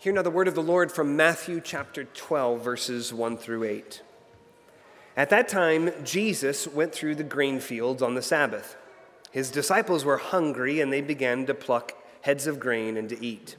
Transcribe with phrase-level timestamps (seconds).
[0.00, 4.00] Hear now the word of the Lord from Matthew chapter 12, verses 1 through 8.
[5.16, 8.76] At that time, Jesus went through the grain fields on the Sabbath.
[9.32, 13.56] His disciples were hungry, and they began to pluck heads of grain and to eat.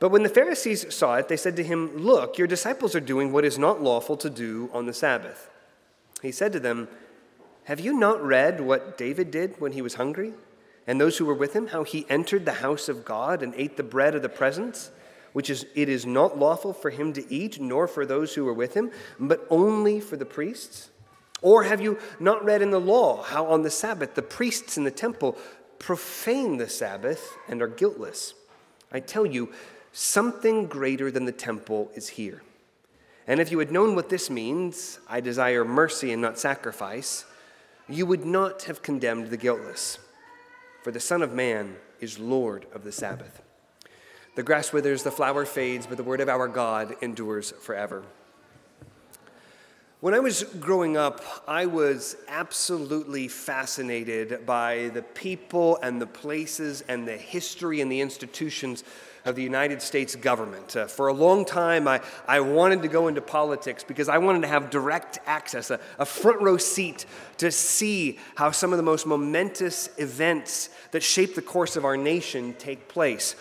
[0.00, 3.30] But when the Pharisees saw it, they said to him, Look, your disciples are doing
[3.30, 5.48] what is not lawful to do on the Sabbath.
[6.22, 6.88] He said to them,
[7.66, 10.32] Have you not read what David did when he was hungry?
[10.88, 13.76] And those who were with him, how he entered the house of God and ate
[13.76, 14.90] the bread of the presence?
[15.32, 18.54] Which is it is not lawful for him to eat, nor for those who are
[18.54, 20.90] with him, but only for the priests?
[21.40, 24.84] Or have you not read in the law how on the Sabbath the priests in
[24.84, 25.36] the temple
[25.78, 28.34] profane the Sabbath and are guiltless?
[28.92, 29.52] I tell you,
[29.92, 32.42] something greater than the temple is here.
[33.26, 37.24] And if you had known what this means, I desire mercy and not sacrifice,
[37.88, 39.98] you would not have condemned the guiltless.
[40.82, 43.42] For the Son of Man is Lord of the Sabbath.
[44.34, 48.02] The grass withers, the flower fades, but the word of our God endures forever.
[50.00, 56.82] When I was growing up, I was absolutely fascinated by the people and the places
[56.88, 58.82] and the history and the institutions
[59.24, 60.74] of the United States government.
[60.74, 64.42] Uh, for a long time, I, I wanted to go into politics because I wanted
[64.42, 68.82] to have direct access, a, a front row seat to see how some of the
[68.82, 73.36] most momentous events that shape the course of our nation take place.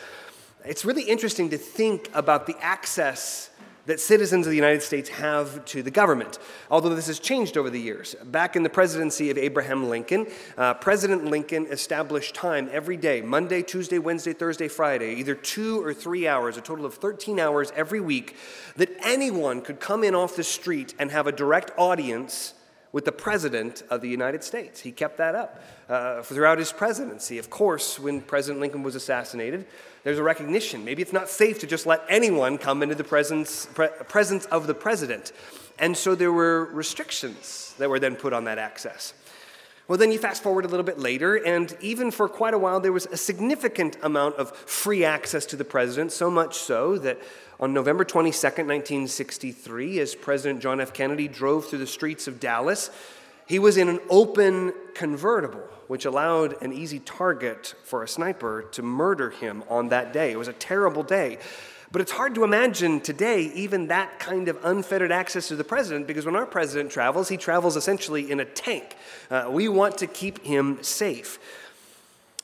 [0.63, 3.49] It's really interesting to think about the access
[3.87, 6.37] that citizens of the United States have to the government,
[6.69, 8.15] although this has changed over the years.
[8.25, 10.27] Back in the presidency of Abraham Lincoln,
[10.59, 15.95] uh, President Lincoln established time every day Monday, Tuesday, Wednesday, Thursday, Friday, either two or
[15.95, 18.35] three hours, a total of 13 hours every week,
[18.75, 22.53] that anyone could come in off the street and have a direct audience
[22.91, 24.81] with the President of the United States.
[24.81, 27.37] He kept that up uh, throughout his presidency.
[27.39, 29.65] Of course, when President Lincoln was assassinated,
[30.03, 30.83] there's a recognition.
[30.83, 34.67] Maybe it's not safe to just let anyone come into the presence, pre- presence of
[34.67, 35.31] the President.
[35.77, 39.13] And so there were restrictions that were then put on that access.
[39.87, 42.79] Well, then you fast forward a little bit later, and even for quite a while,
[42.79, 47.19] there was a significant amount of free access to the president, so much so that
[47.59, 50.93] on November 22nd, 1963, as President John F.
[50.93, 52.89] Kennedy drove through the streets of Dallas,
[53.47, 58.81] he was in an open convertible, which allowed an easy target for a sniper to
[58.81, 60.31] murder him on that day.
[60.31, 61.37] It was a terrible day.
[61.91, 66.07] But it's hard to imagine today even that kind of unfettered access to the president
[66.07, 68.95] because when our president travels, he travels essentially in a tank.
[69.29, 71.37] Uh, we want to keep him safe.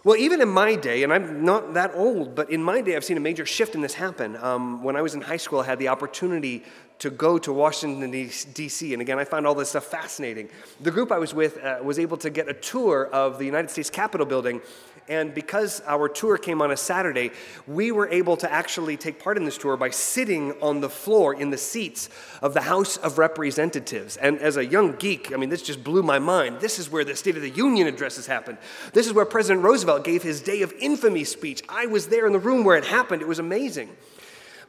[0.04, 3.04] Well, even in my day, and I'm not that old, but in my day, I've
[3.04, 4.36] seen a major shift in this happen.
[4.38, 6.64] Um, when I was in high school, I had the opportunity
[7.00, 10.50] to go to Washington, D.C., and again, I found all this stuff fascinating.
[10.82, 13.70] The group I was with uh, was able to get a tour of the United
[13.70, 14.62] States Capitol building,
[15.10, 17.32] and because our tour came on a Saturday,
[17.66, 21.34] we were able to actually take part in this tour by sitting on the floor
[21.34, 22.10] in the seats
[22.42, 24.18] of the House of Representatives.
[24.18, 26.60] And as a young geek, I mean, this just blew my mind.
[26.60, 28.58] This is where the State of the Union addresses happened.
[28.92, 31.64] This is where President Roosevelt gave his Day of Infamy speech.
[31.70, 33.22] I was there in the room where it happened.
[33.22, 33.90] It was amazing.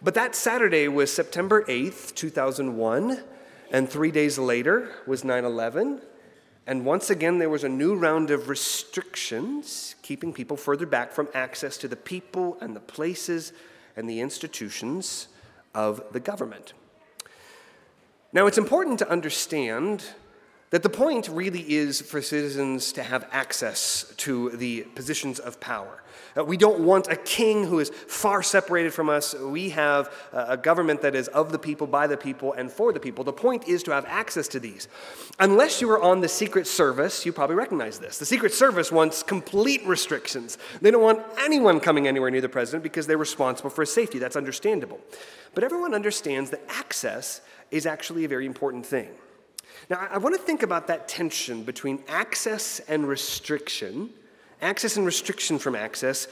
[0.01, 3.21] But that Saturday was September 8th, 2001,
[3.73, 6.01] and three days later was 9 11.
[6.69, 11.29] And once again, there was a new round of restrictions, keeping people further back from
[11.35, 13.53] access to the people and the places
[13.97, 15.29] and the institutions
[15.75, 16.75] of the government.
[18.33, 20.05] Now, it's important to understand
[20.71, 26.03] that the point really is for citizens to have access to the positions of power.
[26.37, 29.35] Uh, we don't want a king who is far separated from us.
[29.35, 33.01] We have a government that is of the people, by the people, and for the
[33.01, 33.25] people.
[33.25, 34.89] The point is to have access to these.
[35.39, 38.19] Unless you are on the Secret Service, you probably recognize this.
[38.19, 40.59] The Secret Service wants complete restrictions.
[40.81, 44.19] They don't want anyone coming anywhere near the president because they're responsible for his safety.
[44.19, 45.01] That's understandable.
[45.55, 47.41] But everyone understands that access
[47.71, 49.09] is actually a very important thing.
[49.91, 54.11] Now, I want to think about that tension between access and restriction
[54.61, 56.29] access and restriction from access,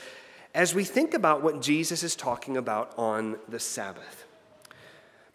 [0.54, 4.24] as we think about what Jesus is talking about on the Sabbath.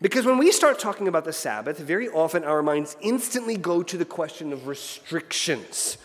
[0.01, 3.97] Because when we start talking about the Sabbath, very often our minds instantly go to
[3.97, 5.99] the question of restrictions.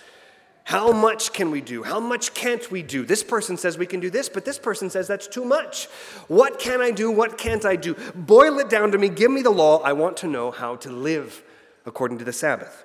[0.65, 1.85] How much can we do?
[1.85, 3.07] How much can't we do?
[3.07, 5.87] This person says we can do this, but this person says that's too much.
[6.29, 7.11] What can I do?
[7.11, 7.95] What can't I do?
[8.15, 9.09] Boil it down to me.
[9.09, 9.79] Give me the law.
[9.79, 11.43] I want to know how to live
[11.87, 12.85] according to the Sabbath.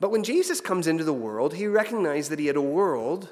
[0.00, 3.30] But when Jesus comes into the world, he recognized that he had a world,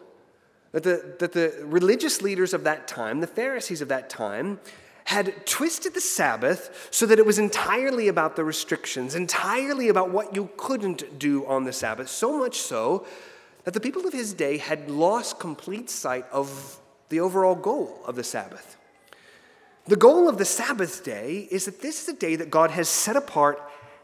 [0.72, 4.60] that the, that the religious leaders of that time, the Pharisees of that time,
[5.04, 10.34] had twisted the Sabbath so that it was entirely about the restrictions, entirely about what
[10.34, 13.04] you couldn't do on the Sabbath, so much so
[13.64, 18.16] that the people of his day had lost complete sight of the overall goal of
[18.16, 18.76] the Sabbath.
[19.86, 22.88] The goal of the Sabbath day is that this is a day that God has
[22.88, 23.60] set apart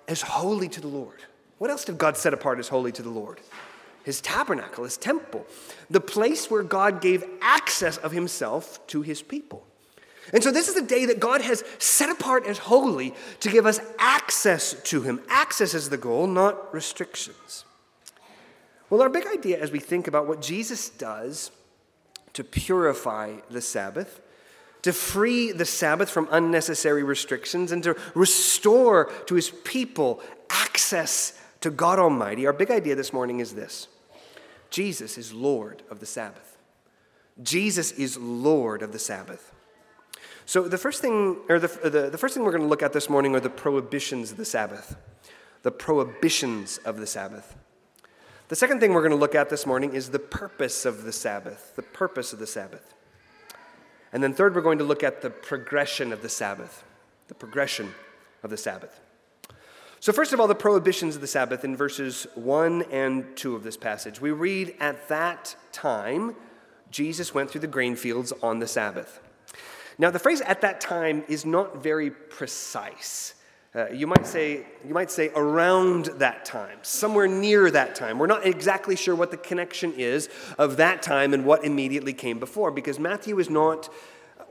[0.08, 1.22] as holy to the Lord.
[1.58, 3.40] What else did God set apart as holy to the Lord?
[4.05, 5.46] His tabernacle, his temple,
[5.90, 9.66] the place where God gave access of himself to his people.
[10.32, 13.66] And so, this is the day that God has set apart as holy to give
[13.66, 15.20] us access to him.
[15.28, 17.64] Access is the goal, not restrictions.
[18.90, 21.50] Well, our big idea as we think about what Jesus does
[22.34, 24.20] to purify the Sabbath
[24.82, 31.70] to free the Sabbath from unnecessary restrictions and to restore to his people access to
[31.70, 33.88] God Almighty, our big idea this morning is this
[34.70, 36.56] Jesus is Lord of the Sabbath.
[37.43, 39.52] Jesus is Lord of the Sabbath.
[40.44, 42.93] So the first thing, or the, the, the first thing we're going to look at
[42.93, 44.96] this morning are the prohibitions of the Sabbath.
[45.62, 47.55] The prohibitions of the Sabbath.
[48.49, 51.12] The second thing we're going to look at this morning is the purpose of the
[51.12, 51.75] Sabbath.
[51.76, 52.94] The purpose of the Sabbath.
[54.11, 56.82] And then, third, we're going to look at the progression of the Sabbath.
[57.28, 57.94] The progression
[58.43, 59.00] of the Sabbath.
[60.00, 63.65] So, first of all, the prohibitions of the Sabbath in verses 1 and 2 of
[63.65, 64.21] this passage.
[64.21, 66.37] We read, At that time,
[66.93, 69.21] Jesus went through the grain fields on the Sabbath.
[69.99, 73.35] Now, the phrase at that time is not very precise.
[73.75, 78.27] Uh, you might say you might say around that time somewhere near that time we're
[78.27, 82.71] not exactly sure what the connection is of that time and what immediately came before
[82.71, 83.91] because matthew is not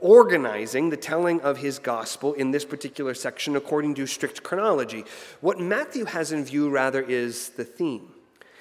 [0.01, 5.03] organizing the telling of his gospel in this particular section according to strict chronology
[5.41, 8.11] what matthew has in view rather is the theme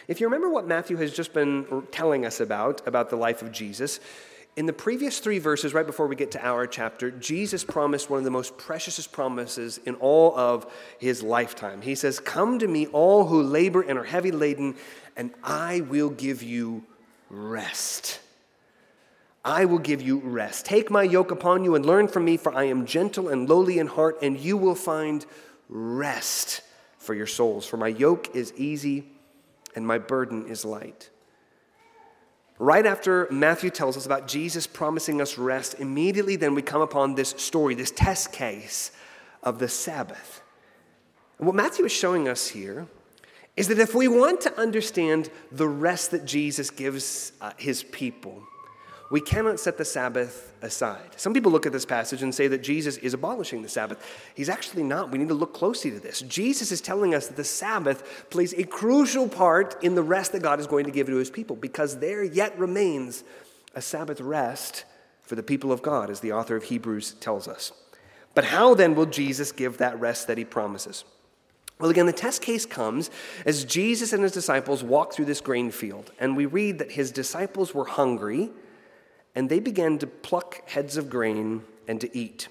[0.09, 3.53] if you remember what matthew has just been telling us about about the life of
[3.53, 4.00] jesus
[4.56, 8.17] in the previous three verses, right before we get to our chapter, Jesus promised one
[8.19, 11.83] of the most precious promises in all of his lifetime.
[11.83, 14.77] He says, Come to me, all who labor and are heavy laden,
[15.15, 16.85] and I will give you
[17.29, 18.21] rest.
[19.46, 20.66] I will give you rest.
[20.66, 23.78] Take my yoke upon you and learn from me, for I am gentle and lowly
[23.78, 25.25] in heart, and you will find
[25.69, 26.62] rest
[26.98, 27.64] for your souls.
[27.64, 29.04] For my yoke is easy
[29.76, 31.10] and my burden is light.
[32.58, 37.14] Right after Matthew tells us about Jesus promising us rest, immediately then we come upon
[37.14, 38.90] this story, this test case
[39.44, 40.42] of the Sabbath.
[41.38, 42.88] What Matthew is showing us here
[43.56, 48.42] is that if we want to understand the rest that Jesus gives uh, his people,
[49.11, 51.11] we cannot set the Sabbath aside.
[51.17, 54.05] Some people look at this passage and say that Jesus is abolishing the Sabbath.
[54.35, 55.11] He's actually not.
[55.11, 56.23] We need to look closely to this.
[56.23, 60.43] Jesus is telling us that the Sabbath plays a crucial part in the rest that
[60.43, 63.23] God is going to give to his people because there yet remains
[63.75, 64.85] a Sabbath rest
[65.23, 67.73] for the people of God, as the author of Hebrews tells us.
[68.35, 71.05] But how then will Jesus give that rest that he promises?
[71.79, 73.11] Well, again, the test case comes
[73.44, 77.11] as Jesus and his disciples walk through this grain field, and we read that his
[77.11, 78.50] disciples were hungry
[79.37, 82.49] and they began to pluck heads of grain and to eat.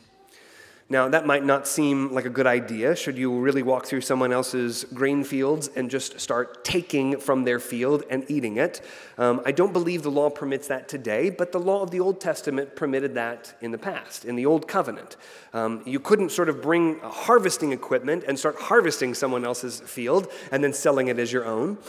[0.87, 4.31] Now, that might not seem like a good idea should you really walk through someone
[4.31, 8.81] else's grain fields and just start taking from their field and eating it.
[9.17, 12.21] Um, I don't believe the law permits that today, but the law of the Old
[12.21, 15.17] Testament permitted that in the past, in the Old Covenant.
[15.53, 20.63] Um, you couldn't sort of bring harvesting equipment and start harvesting someone else's field and
[20.63, 21.79] then selling it as your own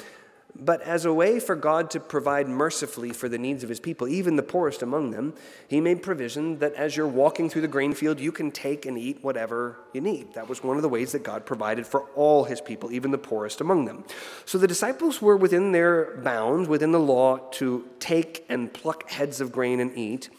[0.60, 4.08] but as a way for God to provide mercifully for the needs of his people,
[4.08, 5.34] even the poorest among them,
[5.68, 8.98] he made provision that as you're walking through the grain field, you can take and
[8.98, 10.34] eat whatever you need.
[10.34, 13.18] That was one of the ways that God provided for all his people, even the
[13.18, 14.04] poorest among them.
[14.44, 19.40] So the disciples were within their bounds, within the law, to take and pluck heads
[19.40, 20.30] of grain and eat.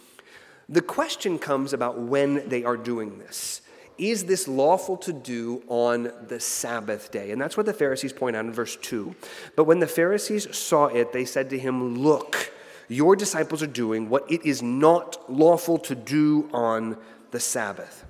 [0.70, 3.62] The question comes about when they are doing this
[3.98, 7.32] is this lawful to do on the Sabbath day?
[7.32, 9.16] And that's what the Pharisees point out in verse 2.
[9.56, 12.52] But when the Pharisees saw it, they said to him, Look,
[12.88, 16.98] your disciples are doing what it is not lawful to do on
[17.32, 18.06] the Sabbath.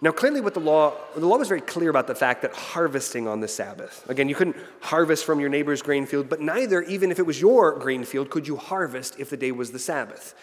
[0.00, 3.26] Now, clearly, what the law, the law was very clear about the fact that harvesting
[3.26, 4.04] on the Sabbath.
[4.10, 7.40] Again, you couldn't harvest from your neighbor's grain field, but neither, even if it was
[7.40, 10.34] your grain field, could you harvest if the day was the Sabbath.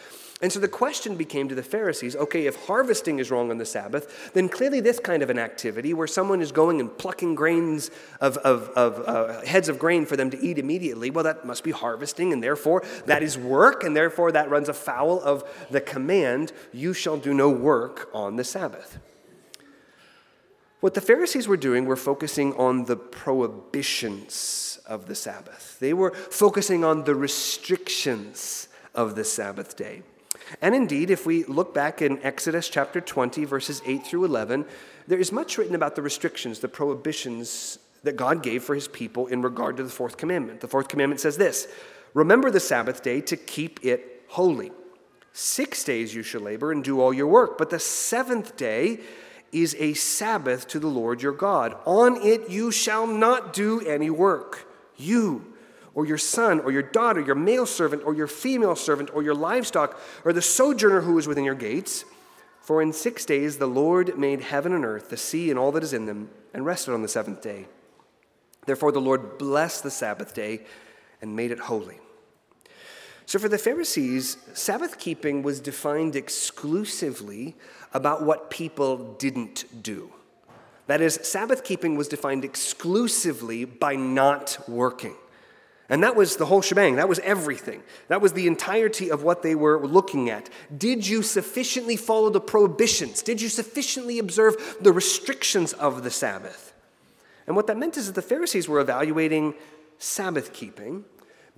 [0.41, 3.65] And so the question became to the Pharisees okay, if harvesting is wrong on the
[3.65, 7.91] Sabbath, then clearly this kind of an activity where someone is going and plucking grains
[8.19, 11.63] of, of, of uh, heads of grain for them to eat immediately, well, that must
[11.63, 16.51] be harvesting, and therefore that is work, and therefore that runs afoul of the command,
[16.74, 19.00] you shall do no work on the Sabbath.
[20.79, 25.77] What the Pharisees were doing were focusing on the prohibitions of the Sabbath.
[25.79, 30.01] They were focusing on the restrictions of the Sabbath day.
[30.62, 34.65] And indeed, if we look back in Exodus chapter 20, verses 8 through 11,
[35.08, 39.27] there is much written about the restrictions, the prohibitions that God gave for his people
[39.27, 40.62] in regard to the fourth commandment.
[40.62, 41.67] The fourth commandment says this
[42.13, 44.72] Remember the Sabbath day to keep it holy.
[45.34, 49.00] Six days you shall labor and do all your work, but the seventh day
[49.51, 51.77] is a Sabbath to the Lord your God.
[51.86, 54.67] On it you shall not do any work.
[54.98, 55.50] You,
[55.93, 59.36] or your son, or your daughter, your male servant, or your female servant, or your
[59.36, 62.05] livestock, or the sojourner who is within your gates.
[62.62, 65.83] For in six days the Lord made heaven and earth, the sea and all that
[65.83, 67.65] is in them, and rested on the seventh day.
[68.65, 70.65] Therefore the Lord blessed the Sabbath day
[71.21, 72.00] and made it holy.
[73.25, 77.55] So for the Pharisees, Sabbath keeping was defined exclusively
[77.93, 80.12] about what people didn't do.
[80.88, 85.15] That is, Sabbath keeping was defined exclusively by not working.
[85.91, 86.95] And that was the whole shebang.
[86.95, 87.83] That was everything.
[88.07, 90.50] That was the entirety of what they were looking at.
[90.75, 93.21] Did you sufficiently follow the prohibitions?
[93.21, 96.74] Did you sufficiently observe the restrictions of the Sabbath?
[97.45, 99.53] And what that meant is that the Pharisees were evaluating
[99.98, 101.03] Sabbath keeping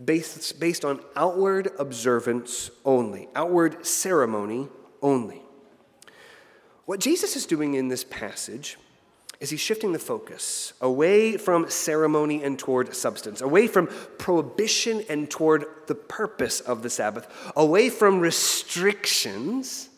[0.03, 4.67] based, based on outward observance only, outward ceremony
[5.03, 5.43] only.
[6.85, 8.77] What Jesus is doing in this passage
[9.43, 15.29] is he's shifting the focus away from ceremony and toward substance, away from prohibition and
[15.29, 19.89] toward the purpose of the Sabbath, away from restrictions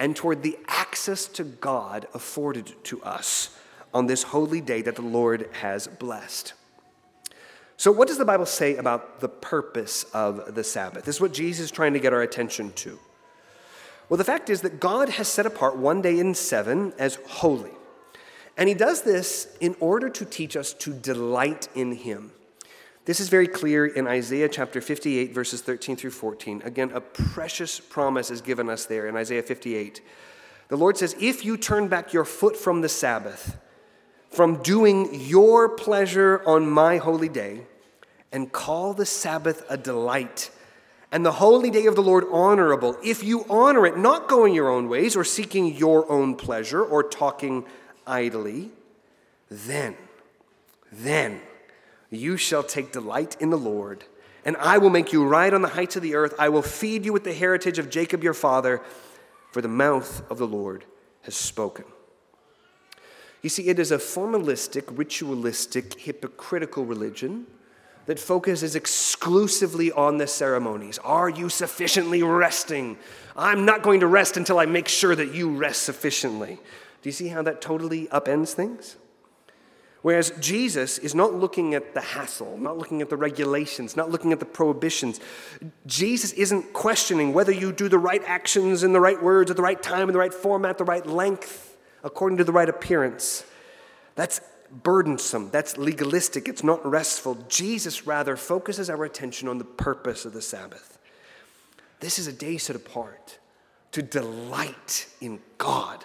[0.00, 3.54] and toward the access to God afforded to us
[3.92, 6.54] on this holy day that the Lord has blessed.
[7.76, 11.04] So, what does the Bible say about the purpose of the Sabbath?
[11.04, 12.98] This is what Jesus is trying to get our attention to.
[14.08, 17.72] Well, the fact is that God has set apart one day in seven as holy.
[18.56, 22.32] And he does this in order to teach us to delight in him.
[23.04, 26.62] This is very clear in Isaiah chapter 58, verses 13 through 14.
[26.64, 30.00] Again, a precious promise is given us there in Isaiah 58.
[30.68, 33.58] The Lord says, If you turn back your foot from the Sabbath,
[34.30, 37.66] from doing your pleasure on my holy day,
[38.32, 40.50] and call the Sabbath a delight,
[41.12, 44.70] and the holy day of the Lord honorable, if you honor it, not going your
[44.70, 47.64] own ways or seeking your own pleasure or talking
[48.06, 48.70] idly,
[49.50, 49.96] then,
[50.90, 51.40] then
[52.10, 54.04] you shall take delight in the Lord,
[54.44, 56.34] and I will make you ride on the heights of the earth.
[56.38, 58.82] I will feed you with the heritage of Jacob your father,
[59.52, 60.84] for the mouth of the Lord
[61.22, 61.84] has spoken.
[63.42, 67.46] You see, it is a formalistic, ritualistic, hypocritical religion
[68.06, 70.98] that focuses exclusively on the ceremonies.
[70.98, 72.98] Are you sufficiently resting?
[73.36, 76.58] I'm not going to rest until I make sure that you rest sufficiently.
[77.04, 78.96] Do you see how that totally upends things?
[80.00, 84.32] Whereas Jesus is not looking at the hassle, not looking at the regulations, not looking
[84.32, 85.20] at the prohibitions.
[85.84, 89.62] Jesus isn't questioning whether you do the right actions in the right words at the
[89.62, 93.44] right time, in the right format, the right length, according to the right appearance.
[94.14, 97.34] That's burdensome, that's legalistic, it's not restful.
[97.50, 100.98] Jesus rather focuses our attention on the purpose of the Sabbath.
[102.00, 103.38] This is a day set apart
[103.92, 106.02] to delight in God,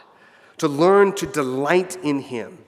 [0.59, 2.59] to learn to delight in Him.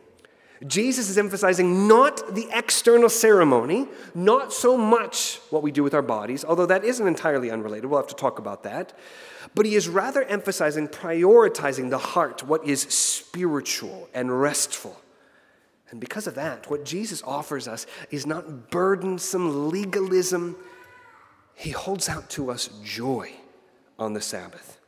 [0.67, 6.03] Jesus is emphasizing not the external ceremony, not so much what we do with our
[6.03, 7.89] bodies, although that isn't entirely unrelated.
[7.89, 8.93] We'll have to talk about that.
[9.55, 15.01] But he is rather emphasizing prioritizing the heart, what is spiritual and restful.
[15.89, 20.55] And because of that, what Jesus offers us is not burdensome legalism.
[21.55, 23.31] He holds out to us joy
[23.97, 24.79] on the Sabbath.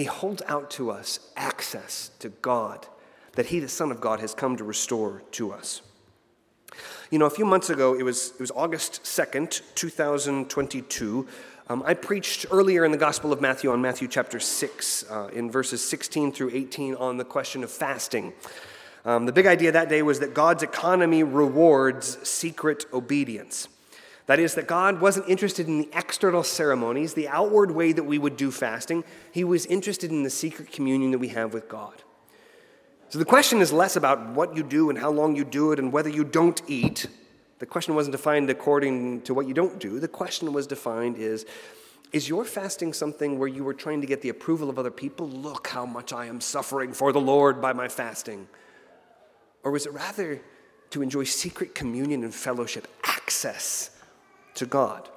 [0.00, 2.86] He holds out to us access to God
[3.34, 5.82] that He, the Son of God, has come to restore to us.
[7.10, 11.28] You know, a few months ago, it was, it was August 2nd, 2022.
[11.68, 15.50] Um, I preached earlier in the Gospel of Matthew on Matthew chapter 6, uh, in
[15.50, 18.32] verses 16 through 18, on the question of fasting.
[19.04, 23.68] Um, the big idea that day was that God's economy rewards secret obedience.
[24.30, 28.16] That is, that God wasn't interested in the external ceremonies, the outward way that we
[28.16, 29.02] would do fasting.
[29.32, 32.04] He was interested in the secret communion that we have with God.
[33.08, 35.80] So the question is less about what you do and how long you do it
[35.80, 37.08] and whether you don't eat.
[37.58, 39.98] The question wasn't defined according to what you don't do.
[39.98, 41.44] The question was defined is
[42.12, 45.28] is your fasting something where you were trying to get the approval of other people?
[45.28, 48.46] Look how much I am suffering for the Lord by my fasting.
[49.64, 50.40] Or was it rather
[50.90, 53.90] to enjoy secret communion and fellowship, access
[54.54, 55.08] to God?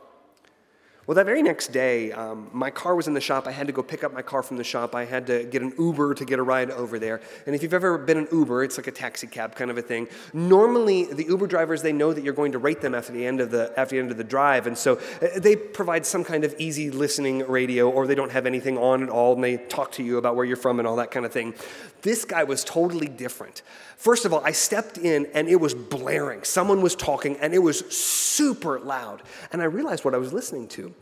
[1.05, 3.45] Well, that very next day, um, my car was in the shop.
[3.45, 4.95] I had to go pick up my car from the shop.
[4.95, 7.19] I had to get an Uber to get a ride over there.
[7.45, 9.81] And if you've ever been an Uber, it's like a taxi cab kind of a
[9.81, 10.07] thing.
[10.31, 13.41] Normally, the Uber drivers they know that you're going to rate them after the end
[13.41, 16.45] of the after the end of the drive, and so uh, they provide some kind
[16.45, 19.91] of easy listening radio, or they don't have anything on at all, and they talk
[19.93, 21.53] to you about where you're from and all that kind of thing.
[22.01, 23.61] This guy was totally different.
[23.97, 26.43] First of all, I stepped in and it was blaring.
[26.43, 29.21] Someone was talking and it was super loud.
[29.53, 30.93] And I realized what I was listening to.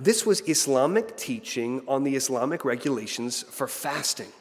[0.00, 4.32] This was Islamic teaching on the Islamic regulations for fasting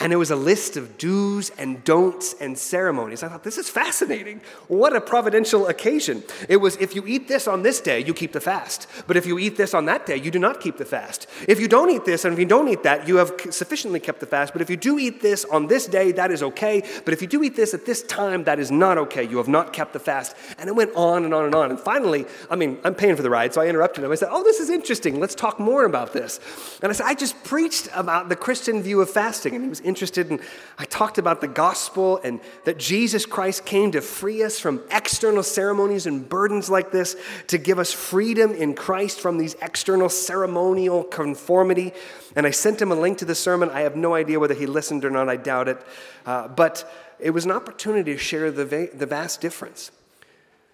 [0.00, 3.22] and it was a list of do's and don'ts and ceremonies.
[3.22, 4.40] I thought, this is fascinating.
[4.66, 6.22] What a providential occasion.
[6.48, 8.86] It was if you eat this on this day, you keep the fast.
[9.06, 11.26] But if you eat this on that day, you do not keep the fast.
[11.46, 14.20] If you don't eat this and if you don't eat that, you have sufficiently kept
[14.20, 14.54] the fast.
[14.54, 16.82] But if you do eat this on this day, that is okay.
[17.04, 19.24] But if you do eat this at this time, that is not okay.
[19.24, 20.34] You have not kept the fast.
[20.58, 21.70] And it went on and on and on.
[21.70, 24.10] And finally, I mean, I'm paying for the ride, so I interrupted him.
[24.10, 25.20] I said, Oh, this is interesting.
[25.20, 26.40] Let's talk more about this.
[26.82, 29.54] And I said, I just preached about the Christian view of fasting.
[29.54, 30.30] And he was interested.
[30.30, 30.40] And
[30.78, 35.42] I talked about the gospel and that Jesus Christ came to free us from external
[35.42, 37.16] ceremonies and burdens like this,
[37.48, 41.92] to give us freedom in Christ from these external ceremonial conformity.
[42.34, 43.68] And I sent him a link to the sermon.
[43.68, 45.78] I have no idea whether he listened or not, I doubt it.
[46.24, 49.90] Uh, but it was an opportunity to share the, va- the vast difference.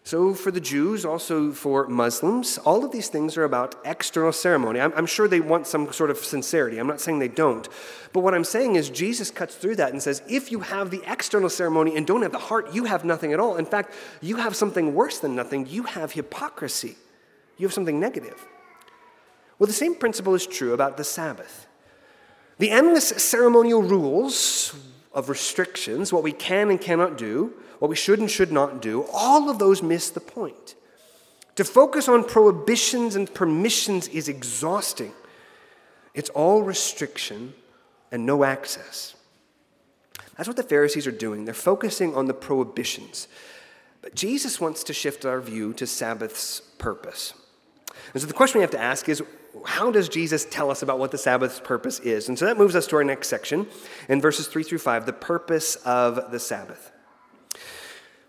[0.07, 4.79] So, for the Jews, also for Muslims, all of these things are about external ceremony.
[4.79, 6.79] I'm, I'm, sure they want some sort of sincerity.
[6.79, 7.69] I'm not saying they don't.
[8.13, 11.03] But what I'm saying is, Jesus cuts through that and says, if you have the
[11.09, 13.57] external ceremony and don't have the heart, you have nothing at all.
[13.57, 15.67] In fact, you have something worse than nothing.
[15.67, 16.95] You have hypocrisy,
[17.57, 18.47] you have something negative.
[19.59, 21.67] Well, the same principle is true about the Sabbath.
[22.59, 24.73] The endless ceremonial rules
[25.13, 29.05] of restrictions, what we can and cannot do, what we should and should not do,
[29.13, 30.75] all of those miss the point.
[31.57, 35.13] To focus on prohibitions and permissions is exhausting.
[36.15, 37.55] It's all restriction
[38.13, 39.15] and no access.
[40.37, 41.45] That's what the Pharisees are doing.
[41.45, 43.27] They're focusing on the prohibitions.
[44.03, 47.33] But Jesus wants to shift our view to Sabbath's purpose.
[48.13, 49.23] And so the question we have to ask is
[49.65, 52.29] how does Jesus tell us about what the Sabbath's purpose is?
[52.29, 53.67] And so that moves us to our next section
[54.09, 56.93] in verses 3 through 5 the purpose of the Sabbath.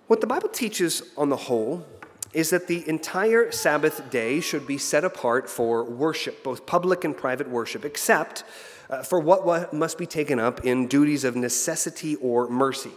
[0.08, 1.86] What the Bible teaches on the whole
[2.32, 7.16] is that the entire Sabbath day should be set apart for worship, both public and
[7.16, 8.46] private worship, except
[8.90, 12.92] uh, for what must be taken up in duties of necessity or mercy.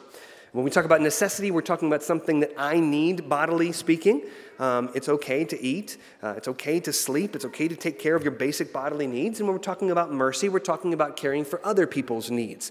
[0.52, 4.22] When we talk about necessity, we're talking about something that I need, bodily speaking.
[4.60, 8.14] Um, it's okay to eat, uh, it's okay to sleep, it's okay to take care
[8.14, 9.40] of your basic bodily needs.
[9.40, 12.70] And when we're talking about mercy, we're talking about caring for other people's needs.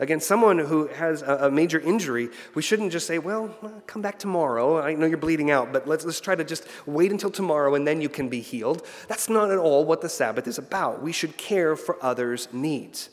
[0.00, 4.16] Again, someone who has a, major injury, we shouldn't just say, well, uh, come back
[4.16, 4.80] tomorrow.
[4.80, 7.84] I know you're bleeding out, but let's, let's try to just wait until tomorrow and
[7.84, 8.86] then you can be healed.
[9.08, 11.02] That's not at all what the Sabbath is about.
[11.02, 13.10] We should care for others' needs.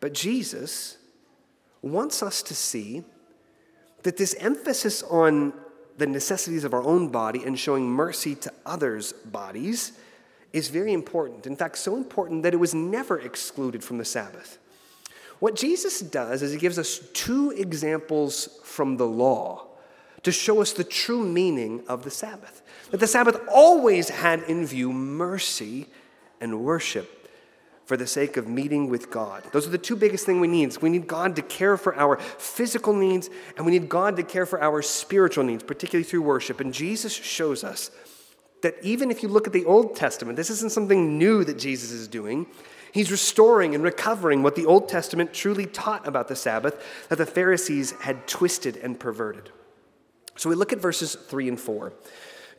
[0.00, 0.98] But Jesus
[1.80, 3.04] wants us to see
[4.02, 5.54] that this emphasis on
[5.96, 9.92] the necessities of our own body and showing mercy to others' bodies
[10.52, 11.46] is very important.
[11.46, 14.58] In fact, so important that it was never excluded from the Sabbath.
[15.40, 19.66] What Jesus does is he gives us two examples from the law
[20.22, 22.62] to show us the true meaning of the Sabbath.
[22.90, 25.86] That the Sabbath always had in view mercy
[26.40, 27.16] and worship
[27.86, 29.42] for the sake of meeting with God.
[29.52, 30.76] Those are the two biggest things we need.
[30.76, 34.46] We need God to care for our physical needs, and we need God to care
[34.46, 36.60] for our spiritual needs, particularly through worship.
[36.60, 37.90] And Jesus shows us
[38.62, 41.90] that even if you look at the Old Testament, this isn't something new that Jesus
[41.90, 42.46] is doing.
[42.92, 47.26] He's restoring and recovering what the Old Testament truly taught about the Sabbath that the
[47.26, 49.50] Pharisees had twisted and perverted.
[50.36, 51.92] So we look at verses 3 and 4.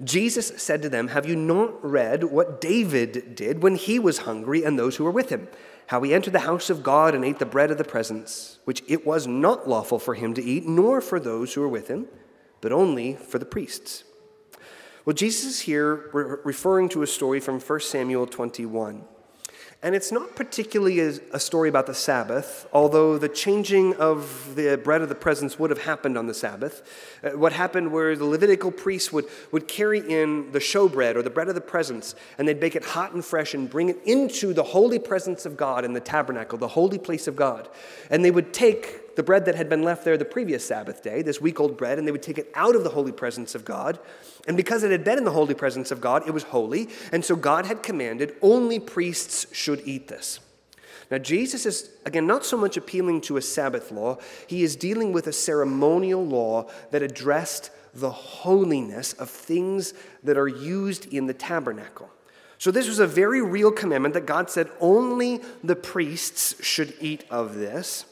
[0.03, 4.63] Jesus said to them, Have you not read what David did when he was hungry
[4.63, 5.47] and those who were with him?
[5.87, 8.83] How he entered the house of God and ate the bread of the presence, which
[8.87, 12.07] it was not lawful for him to eat, nor for those who were with him,
[12.61, 14.03] but only for the priests.
[15.05, 19.03] Well, Jesus is here referring to a story from 1 Samuel 21.
[19.83, 25.01] And it's not particularly a, story about the Sabbath, although the changing of the bread
[25.01, 26.83] of the presence would have happened on the Sabbath.
[27.23, 31.31] Uh, what happened where the Levitical priests would, would carry in the showbread or the
[31.31, 34.53] bread of the presence, and they'd bake it hot and fresh and bring it into
[34.53, 37.67] the holy presence of God in the tabernacle, the holy place of God.
[38.11, 41.21] And they would take the bread that had been left there the previous Sabbath day,
[41.21, 43.65] this week old bread, and they would take it out of the holy presence of
[43.65, 43.99] God.
[44.47, 46.89] And because it had been in the holy presence of God, it was holy.
[47.11, 50.39] And so God had commanded only priests should eat this.
[51.11, 55.11] Now, Jesus is, again, not so much appealing to a Sabbath law, he is dealing
[55.11, 59.93] with a ceremonial law that addressed the holiness of things
[60.23, 62.09] that are used in the tabernacle.
[62.57, 67.25] So, this was a very real commandment that God said only the priests should eat
[67.29, 68.05] of this.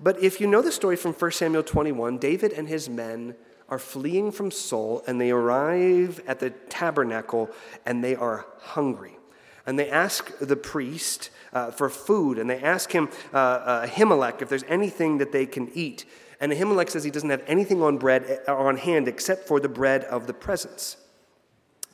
[0.00, 3.34] But if you know the story from 1 Samuel 21, David and his men
[3.68, 7.50] are fleeing from Saul and they arrive at the tabernacle
[7.84, 9.18] and they are hungry.
[9.64, 14.42] And they ask the priest uh, for food and they ask him, uh, uh, Ahimelech,
[14.42, 16.04] if there's anything that they can eat.
[16.40, 19.68] And Ahimelech says he doesn't have anything on bread uh, on hand except for the
[19.68, 20.98] bread of the presence.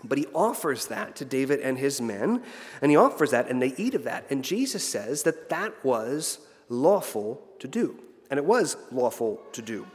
[0.05, 2.43] But he offers that to David and his men,
[2.81, 4.27] and he offers that, and they eat of that.
[4.31, 7.98] And Jesus says that that was lawful to do.
[8.31, 9.87] And it was lawful to do.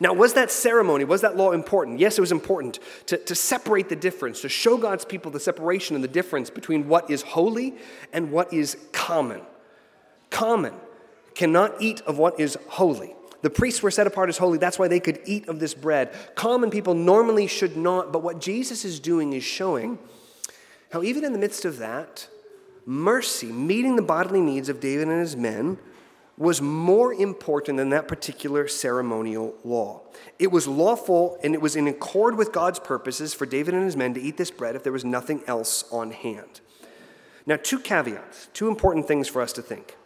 [0.00, 2.00] Now, was that ceremony, was that law important?
[2.00, 5.94] Yes, it was important to, to separate the difference, to show God's people the separation
[5.94, 7.74] and the difference between what is holy
[8.12, 9.40] and what is common.
[10.30, 10.74] Common
[11.34, 13.14] cannot eat of what is holy.
[13.42, 14.58] The priests were set apart as holy.
[14.58, 16.12] That's why they could eat of this bread.
[16.34, 18.12] Common people normally should not.
[18.12, 20.00] But what Jesus is doing is showing
[20.90, 22.26] how, even in the midst of that,
[22.84, 25.78] mercy, meeting the bodily needs of David and his men,
[26.38, 30.00] was more important than that particular ceremonial law.
[30.38, 33.96] It was lawful and it was in accord with God's purposes for David and his
[33.96, 36.60] men to eat this bread if there was nothing else on hand.
[37.44, 39.96] Now, two caveats, two important things for us to think.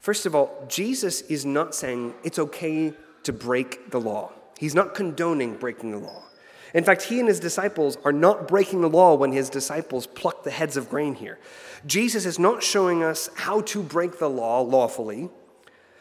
[0.00, 4.32] First of all, Jesus is not saying it's okay to break the law.
[4.58, 6.24] He's not condoning breaking the law.
[6.74, 10.44] In fact, he and his disciples are not breaking the law when his disciples pluck
[10.44, 11.38] the heads of grain here.
[11.86, 15.28] Jesus is not showing us how to break the law lawfully.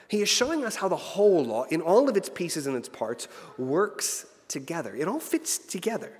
[0.07, 2.89] He is showing us how the whole law, in all of its pieces and its
[2.89, 4.95] parts, works together.
[4.95, 6.17] It all fits together.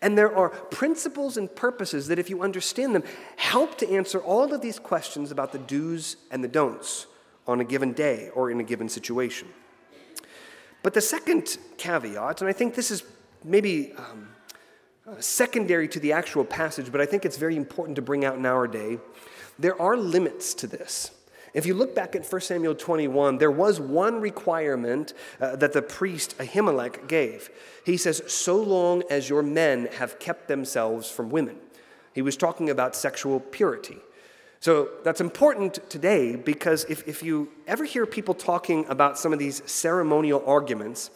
[0.00, 3.02] And there are principles and purposes that, if you understand them,
[3.36, 7.06] help to answer all of these questions about the do's and the don'ts
[7.46, 9.48] on a given day or in a given situation.
[10.82, 13.02] But the second caveat, and I think this is
[13.42, 14.28] maybe um,
[15.20, 18.46] secondary to the actual passage, but I think it's very important to bring out in
[18.46, 18.98] our day,
[19.58, 21.10] there are limits to this.
[21.54, 25.82] If you look back at 1 Samuel 21, there was one requirement uh, that the
[25.82, 27.50] priest Ahimelech gave.
[27.84, 31.56] He says, So long as your men have kept themselves from women.
[32.14, 33.98] He was talking about sexual purity.
[34.60, 39.38] So that's important today because if, if you ever hear people talking about some of
[39.38, 41.10] these ceremonial arguments,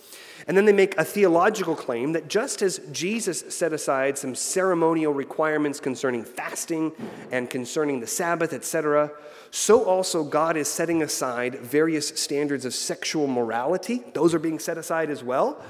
[0.46, 5.12] and then they make a theological claim that just as Jesus set aside some ceremonial
[5.12, 6.92] requirements concerning fasting
[7.30, 9.10] and concerning the Sabbath, etc.,
[9.50, 14.02] so also God is setting aside various standards of sexual morality.
[14.14, 15.62] Those are being set aside as well.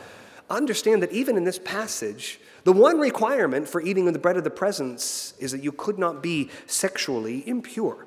[0.48, 4.44] Understand that even in this passage, the one requirement for eating of the bread of
[4.44, 8.06] the presence is that you could not be sexually impure.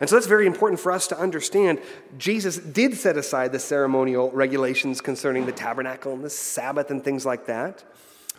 [0.00, 1.80] And so that's very important for us to understand.
[2.18, 7.26] Jesus did set aside the ceremonial regulations concerning the tabernacle and the Sabbath and things
[7.26, 7.84] like that.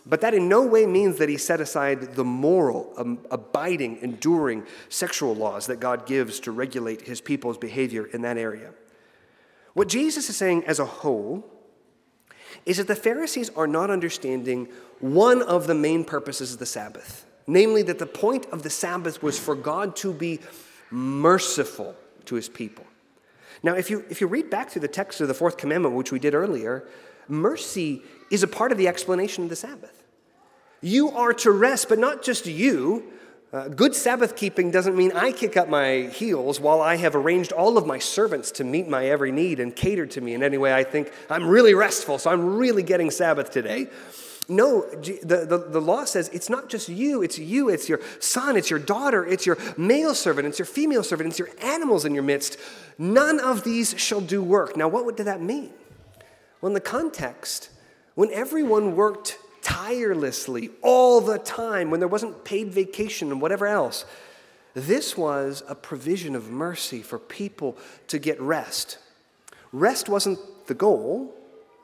[0.05, 4.65] But that in no way means that he set aside the moral, um, abiding, enduring
[4.87, 8.71] sexual laws that God gives to regulate his people's behavior in that area.
[9.73, 11.45] What Jesus is saying as a whole
[12.65, 14.69] is that the Pharisees are not understanding
[14.99, 19.21] one of the main purposes of the Sabbath, namely that the point of the Sabbath
[19.21, 20.39] was for God to be
[20.91, 22.85] merciful to his people.
[23.61, 26.11] Now, if you, if you read back through the text of the fourth commandment, which
[26.11, 26.87] we did earlier,
[27.27, 30.03] mercy is a part of the explanation of the Sabbath.
[30.81, 33.11] You are to rest, but not just you.
[33.51, 37.51] Uh, good Sabbath keeping doesn't mean I kick up my heels while I have arranged
[37.51, 40.57] all of my servants to meet my every need and cater to me in any
[40.57, 43.87] way I think I'm really restful, so I'm really getting Sabbath today.
[44.49, 48.57] No, the, the, the law says it's not just you, it's you, it's your son,
[48.57, 52.15] it's your daughter, it's your male servant, it's your female servant, it's your animals in
[52.15, 52.57] your midst.
[52.97, 54.75] None of these shall do work.
[54.75, 55.71] Now, what did that mean?
[56.61, 57.69] Well, in the context,
[58.15, 64.03] when everyone worked tirelessly all the time, when there wasn't paid vacation and whatever else,
[64.73, 68.97] this was a provision of mercy for people to get rest.
[69.71, 71.35] Rest wasn't the goal,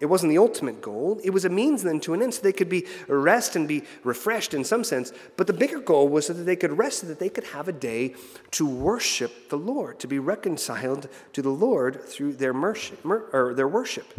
[0.02, 1.22] it wasn't the ultimate goal.
[1.24, 3.84] It was a means then to an end so they could be rest and be
[4.04, 5.14] refreshed in some sense.
[5.38, 7.70] But the bigger goal was so that they could rest, so that they could have
[7.70, 8.16] a day
[8.52, 13.70] to worship the Lord, to be reconciled to the Lord through their, mercy, or their
[13.70, 14.14] worship.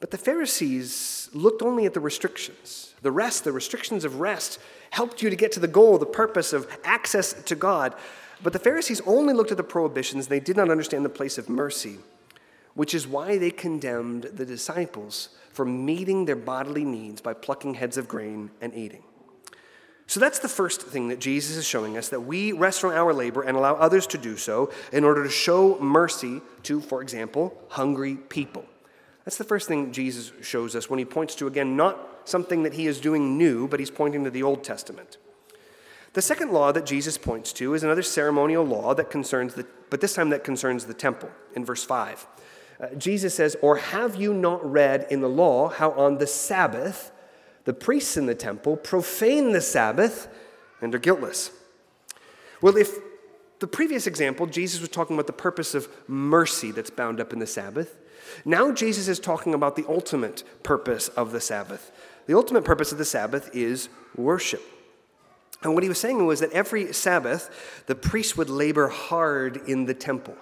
[0.00, 2.94] But the Pharisees looked only at the restrictions.
[3.00, 6.52] The rest, the restrictions of rest, helped you to get to the goal, the purpose
[6.52, 7.94] of access to God.
[8.42, 10.26] But the Pharisees only looked at the prohibitions.
[10.26, 11.96] They did not understand the place of mercy
[12.76, 17.96] which is why they condemned the disciples for meeting their bodily needs by plucking heads
[17.96, 19.02] of grain and eating.
[20.06, 23.12] So that's the first thing that Jesus is showing us that we rest from our
[23.12, 27.58] labor and allow others to do so in order to show mercy to, for example,
[27.70, 28.64] hungry people.
[29.24, 32.74] That's the first thing Jesus shows us when he points to, again, not something that
[32.74, 35.16] he is doing new, but he's pointing to the Old Testament.
[36.12, 40.00] The second law that Jesus points to is another ceremonial law that concerns the, but
[40.00, 42.26] this time that concerns the temple in verse 5.
[42.80, 47.10] Uh, Jesus says, Or have you not read in the law how on the Sabbath
[47.64, 50.28] the priests in the temple profane the Sabbath
[50.80, 51.50] and are guiltless?
[52.60, 52.90] Well, if
[53.58, 57.38] the previous example, Jesus was talking about the purpose of mercy that's bound up in
[57.38, 57.96] the Sabbath.
[58.44, 61.92] Now, Jesus is talking about the ultimate purpose of the Sabbath
[62.26, 64.62] The ultimate purpose of the Sabbath is worship.
[65.62, 69.86] And what he was saying was that every Sabbath, the priest would labor hard in
[69.86, 70.34] the temple.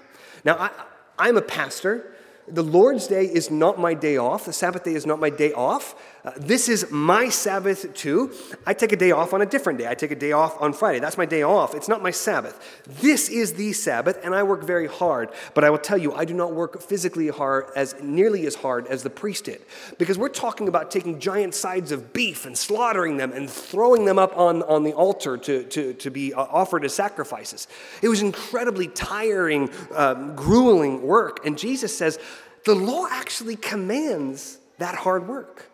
[0.44, 0.70] Now, I,
[1.18, 2.13] I'm a pastor.
[2.46, 4.44] The Lord's day is not my day off.
[4.44, 5.94] The Sabbath day is not my day off.
[6.24, 8.32] Uh, this is my Sabbath too.
[8.64, 9.86] I take a day off on a different day.
[9.86, 10.98] I take a day off on Friday.
[10.98, 11.74] That's my day off.
[11.74, 12.82] It's not my Sabbath.
[12.86, 15.28] This is the Sabbath, and I work very hard.
[15.52, 18.86] But I will tell you, I do not work physically hard as nearly as hard
[18.86, 19.60] as the priest did.
[19.98, 24.18] Because we're talking about taking giant sides of beef and slaughtering them and throwing them
[24.18, 27.68] up on, on the altar to, to, to be uh, offered as sacrifices.
[28.00, 31.44] It was incredibly tiring, um, grueling work.
[31.44, 32.18] And Jesus says,
[32.64, 35.70] the law actually commands that hard work.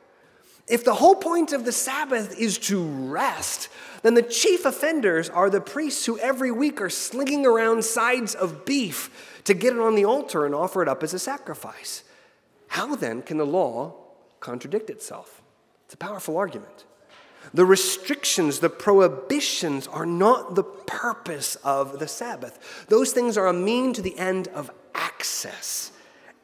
[0.69, 3.69] If the whole point of the Sabbath is to rest,
[4.03, 8.65] then the chief offenders are the priests who every week are slinging around sides of
[8.65, 12.05] beef to get it on the altar and offer it up as a sacrifice.
[12.69, 13.95] How then can the law
[14.39, 15.43] contradict itself?
[15.87, 16.85] It's a powerful argument.
[17.53, 22.87] The restrictions, the prohibitions are not the purpose of the Sabbath.
[22.89, 25.91] Those things are a mean to the end of access,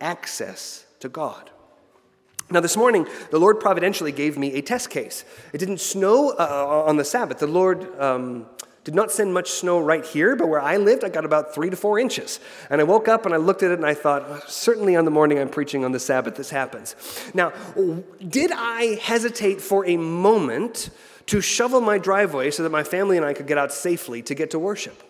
[0.01, 1.51] access to God.
[2.49, 5.25] Now, this morning, the Lord providentially gave me a test case.
[5.53, 7.39] It didn't snow uh, on the Sabbath.
[7.39, 8.47] The Lord um,
[8.85, 11.71] did not send much snow right here, but where I lived, I got about three
[11.71, 12.39] to four inches.
[12.71, 15.11] And I woke up and I looked at it and I thought, certainly on the
[15.11, 16.95] morning I'm preaching on the Sabbath, this happens.
[17.35, 17.53] Now,
[18.29, 20.91] did I hesitate for a moment
[21.27, 24.37] to shovel my driveway so that my family and I could get out safely to
[24.37, 25.03] get to worship?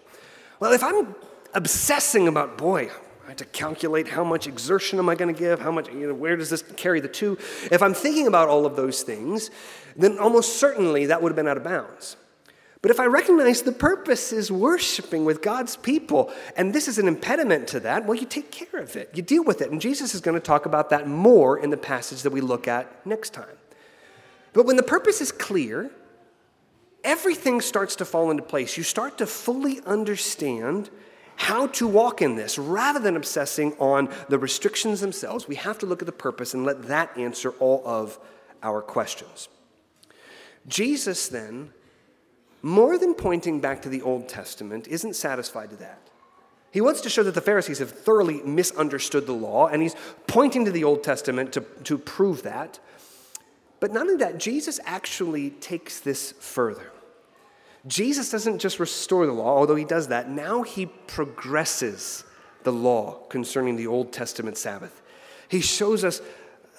[0.58, 1.14] Well, if I'm
[1.52, 2.90] obsessing about, boy,
[3.26, 6.06] I have to calculate how much exertion am I going to give, how much, you
[6.06, 7.36] know, where does this carry the two?
[7.72, 9.50] If I'm thinking about all of those things,
[9.96, 12.16] then almost certainly that would have been out of bounds.
[12.82, 17.08] But if I recognize the purpose is worshiping with God's people, and this is an
[17.08, 19.10] impediment to that, well, you take care of it.
[19.12, 19.72] You deal with it.
[19.72, 22.68] And Jesus is going to talk about that more in the passage that we look
[22.68, 23.56] at next time.
[24.52, 25.90] But when the purpose is clear,
[27.02, 28.76] everything starts to fall into place.
[28.76, 30.90] You start to fully understand
[31.36, 35.46] how to walk in this rather than obsessing on the restrictions themselves.
[35.46, 38.18] We have to look at the purpose and let that answer all of
[38.62, 39.48] our questions.
[40.66, 41.70] Jesus, then,
[42.62, 46.00] more than pointing back to the Old Testament, isn't satisfied to that.
[46.72, 49.94] He wants to show that the Pharisees have thoroughly misunderstood the law, and he's
[50.26, 52.78] pointing to the Old Testament to, to prove that.
[53.78, 56.90] But not only that, Jesus actually takes this further.
[57.86, 60.28] Jesus doesn't just restore the law, although he does that.
[60.28, 62.24] Now he progresses
[62.64, 65.02] the law concerning the Old Testament Sabbath.
[65.48, 66.20] He shows us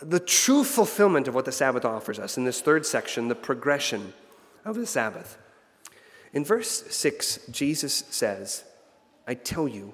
[0.01, 4.13] the true fulfillment of what the Sabbath offers us in this third section, the progression
[4.65, 5.37] of the Sabbath.
[6.33, 8.65] In verse 6, Jesus says,
[9.25, 9.93] I tell you,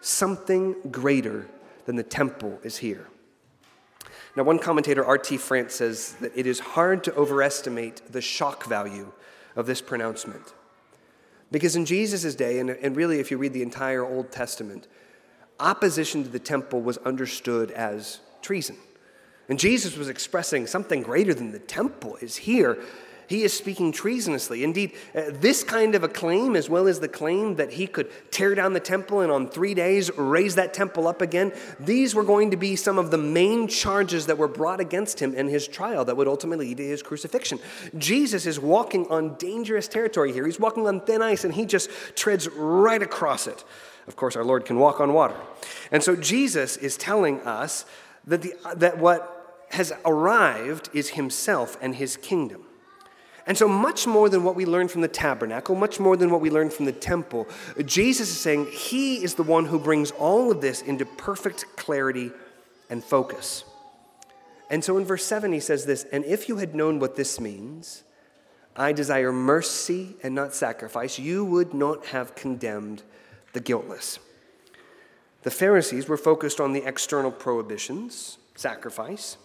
[0.00, 1.48] something greater
[1.86, 3.08] than the temple is here.
[4.36, 5.38] Now, one commentator, R.T.
[5.38, 9.12] France, says that it is hard to overestimate the shock value
[9.56, 10.54] of this pronouncement.
[11.50, 14.86] Because in Jesus' day, and, and really if you read the entire Old Testament,
[15.58, 18.76] opposition to the temple was understood as treason.
[19.48, 22.78] And Jesus was expressing something greater than the temple is here
[23.28, 24.62] he is speaking treasonously.
[24.62, 28.10] Indeed, uh, this kind of a claim, as well as the claim that he could
[28.30, 32.24] tear down the temple and on three days raise that temple up again, these were
[32.24, 35.66] going to be some of the main charges that were brought against him in his
[35.66, 37.58] trial that would ultimately lead to his crucifixion.
[37.96, 40.44] Jesus is walking on dangerous territory here.
[40.46, 43.64] He's walking on thin ice and he just treads right across it.
[44.06, 45.36] Of course, our Lord can walk on water.
[45.90, 47.84] And so Jesus is telling us
[48.26, 52.65] that, the, that what has arrived is himself and his kingdom.
[53.46, 56.40] And so, much more than what we learned from the tabernacle, much more than what
[56.40, 57.46] we learned from the temple,
[57.84, 62.32] Jesus is saying he is the one who brings all of this into perfect clarity
[62.90, 63.64] and focus.
[64.68, 67.38] And so in verse 7, he says this And if you had known what this
[67.38, 68.02] means,
[68.74, 73.02] I desire mercy and not sacrifice, you would not have condemned
[73.52, 74.18] the guiltless.
[75.42, 79.36] The Pharisees were focused on the external prohibitions, sacrifice.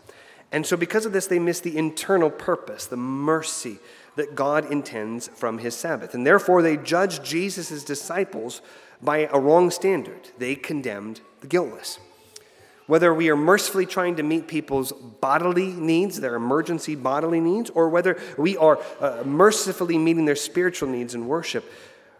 [0.51, 3.79] And so, because of this, they miss the internal purpose, the mercy
[4.15, 6.13] that God intends from his Sabbath.
[6.13, 8.61] And therefore, they judged Jesus' disciples
[9.01, 10.29] by a wrong standard.
[10.37, 11.99] They condemned the guiltless.
[12.87, 17.87] Whether we are mercifully trying to meet people's bodily needs, their emergency bodily needs, or
[17.87, 21.71] whether we are uh, mercifully meeting their spiritual needs in worship,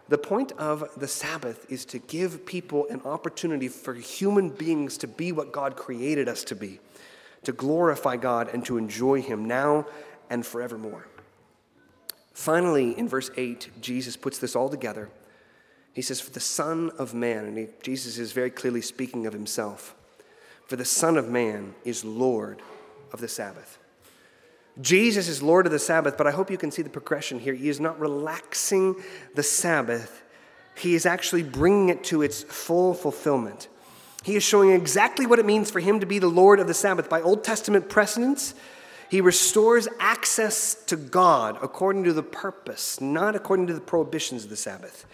[0.08, 5.06] the point of the Sabbath is to give people an opportunity for human beings to
[5.06, 6.80] be what God created us to be
[7.44, 9.86] to glorify God and to enjoy Him now
[10.30, 11.06] and forevermore.
[12.32, 15.10] Finally, in verse 8, Jesus puts this all together.
[15.92, 19.32] He says, For the Son of Man, and he, Jesus is very clearly speaking of
[19.32, 19.94] himself,
[20.66, 22.62] for the Son of Man is Lord
[23.12, 23.78] of the Sabbath.
[24.80, 27.52] Jesus is Lord of the Sabbath, but I hope you can see the progression here.
[27.52, 28.96] He is not relaxing
[29.34, 30.22] the Sabbath,
[30.74, 33.68] he is actually bringing it to its full fulfillment.
[34.22, 36.74] He is showing exactly what it means for him to be the Lord of the
[36.74, 37.08] Sabbath.
[37.08, 38.54] By Old Testament precedents,
[39.08, 44.50] he restores access to God according to the purpose, not according to the prohibitions of
[44.50, 45.06] the Sabbath.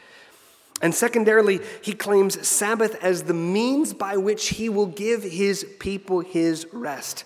[0.80, 6.20] And secondarily, he claims Sabbath as the means by which he will give his people
[6.20, 7.24] his rest.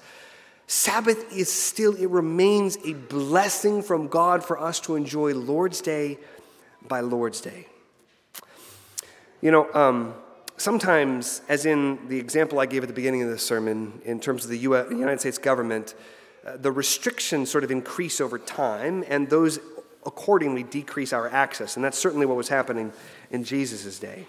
[0.67, 6.19] Sabbath is still, it remains a blessing from God for us to enjoy Lord's Day
[6.89, 7.67] by Lord's Day.
[9.43, 10.15] You know, um,
[10.57, 14.45] sometimes, as in the example I gave at the beginning of this sermon, in terms
[14.45, 15.95] of the US, United States government,
[16.47, 19.59] uh, the restrictions sort of increase over time, and those
[20.05, 21.77] accordingly decrease our access.
[21.77, 22.93] And that's certainly what was happening
[23.31, 24.27] in Jesus' day.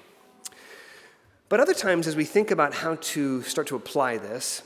[1.49, 4.63] But other times, as we think about how to start to apply this,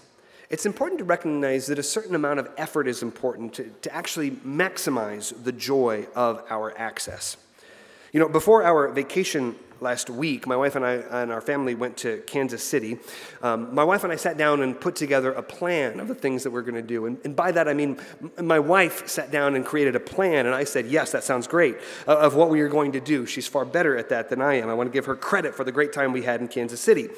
[0.50, 4.32] it's important to recognize that a certain amount of effort is important to, to actually
[4.32, 7.36] maximize the joy of our access.
[8.14, 11.98] You know, before our vacation last week, my wife and I and our family went
[11.98, 12.98] to Kansas City.
[13.42, 16.44] Um, my wife and I sat down and put together a plan of the things
[16.44, 17.06] that we're going to do.
[17.06, 18.00] And, and, by that, I mean
[18.42, 21.76] my wife sat down and created a plan, and I said, Yes, that sounds great,
[22.08, 23.26] uh, of what we are going to do.
[23.26, 24.70] She's far better at that than I am.
[24.70, 27.10] I want to give her credit for the great time we had in Kansas City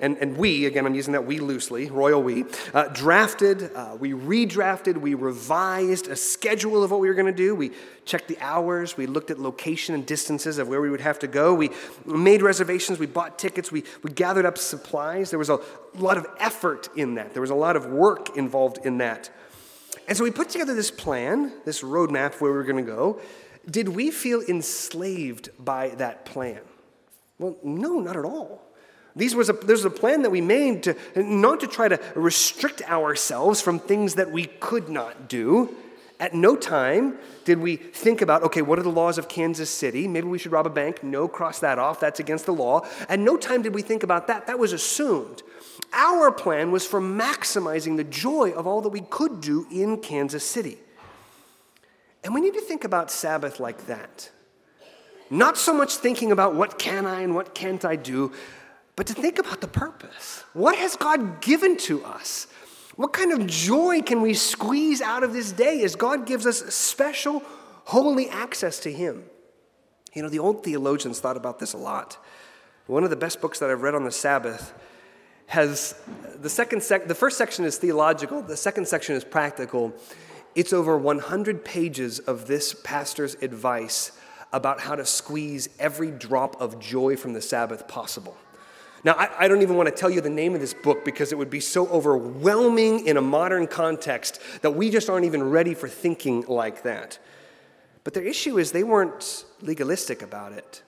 [0.00, 4.12] and, and we, again, I'm using that we loosely, royal we, uh, drafted, uh, we
[4.12, 7.54] redrafted, we revised a schedule of what we were going to do.
[7.54, 7.72] We
[8.06, 11.26] checked the hours, we looked at location and distances of where we would have to
[11.26, 11.54] go.
[11.54, 11.70] We
[12.06, 15.30] made reservations, we bought tickets, we, we gathered up supplies.
[15.30, 15.60] There was a
[15.94, 19.30] lot of effort in that, there was a lot of work involved in that.
[20.08, 23.20] And so we put together this plan, this roadmap where we were going to go.
[23.70, 26.60] Did we feel enslaved by that plan?
[27.38, 28.69] Well, no, not at all.
[29.16, 32.82] These was a, there's a plan that we made to not to try to restrict
[32.88, 35.74] ourselves from things that we could not do.
[36.20, 40.06] At no time did we think about, okay, what are the laws of Kansas City?
[40.06, 41.02] Maybe we should rob a bank.
[41.02, 41.98] No, cross that off.
[41.98, 42.86] That's against the law.
[43.08, 44.46] At no time did we think about that.
[44.46, 45.42] That was assumed.
[45.92, 50.44] Our plan was for maximizing the joy of all that we could do in Kansas
[50.44, 50.78] City.
[52.22, 54.30] And we need to think about Sabbath like that.
[55.30, 58.32] Not so much thinking about what can I and what can't I do,
[59.00, 60.44] but to think about the purpose.
[60.52, 62.46] What has God given to us?
[62.96, 66.58] What kind of joy can we squeeze out of this day as God gives us
[66.74, 67.42] special,
[67.84, 69.24] holy access to Him?
[70.12, 72.18] You know, the old theologians thought about this a lot.
[72.88, 74.74] One of the best books that I've read on the Sabbath
[75.46, 75.94] has
[76.38, 79.94] the second sec, the first section is theological, the second section is practical.
[80.54, 84.12] It's over 100 pages of this pastor's advice
[84.52, 88.36] about how to squeeze every drop of joy from the Sabbath possible.
[89.02, 91.32] Now, I, I, don't even want to tell you the name of this book because
[91.32, 95.72] it would be so overwhelming in a modern context that we just aren't even ready
[95.72, 97.18] for thinking like that.
[98.04, 100.82] But their issue is they weren't legalistic about it.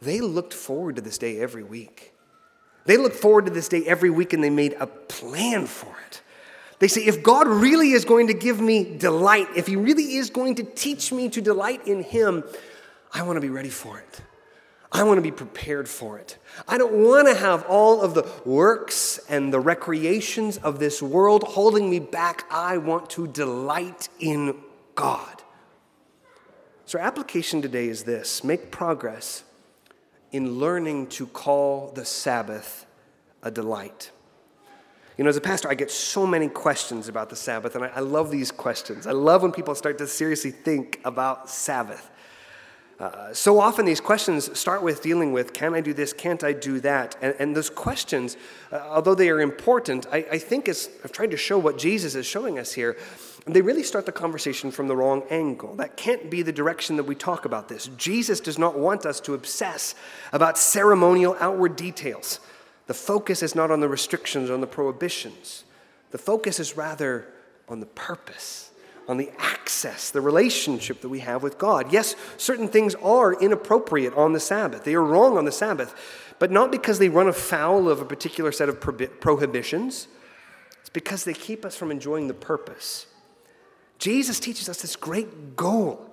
[0.00, 2.12] They looked forward to this day every week.
[2.84, 6.22] They looked forward to this day every week and they made a plan for it.
[6.78, 10.30] They say, if God really is going to give me delight, if He really is
[10.30, 12.44] going to teach me to delight in Him,
[13.12, 14.20] I want to be ready for it.
[14.96, 16.38] I want to be prepared for it.
[16.66, 21.42] I don't want to have all of the works and the recreations of this world
[21.42, 22.46] holding me back.
[22.50, 24.56] I want to delight in
[24.94, 25.42] God.
[26.86, 29.44] So, our application today is this make progress
[30.32, 32.86] in learning to call the Sabbath
[33.42, 34.10] a delight.
[35.18, 37.88] You know, as a pastor, I get so many questions about the Sabbath, and I,
[37.88, 39.06] I love these questions.
[39.06, 42.10] I love when people start to seriously think about Sabbath.
[42.98, 46.52] Uh, so often these questions start with dealing with can I do this, can't I
[46.54, 47.14] do that?
[47.20, 48.38] And, and those questions,
[48.72, 52.14] uh, although they are important, I, I think as I've tried to show what Jesus
[52.14, 52.96] is showing us here,
[53.44, 55.76] they really start the conversation from the wrong angle.
[55.76, 57.88] That can't be the direction that we talk about this.
[57.96, 59.94] Jesus does not want us to obsess
[60.32, 62.40] about ceremonial outward details.
[62.86, 65.64] The focus is not on the restrictions, on the prohibitions.
[66.12, 67.28] The focus is rather
[67.68, 68.70] on the purpose
[69.08, 71.92] on the access, the relationship that we have with God.
[71.92, 75.94] Yes, certain things are inappropriate on the Sabbath, they are wrong on the Sabbath,
[76.38, 80.08] but not because they run afoul of a particular set of prohibitions,
[80.80, 83.06] it's because they keep us from enjoying the purpose.
[83.98, 86.10] Jesus teaches us this great goal.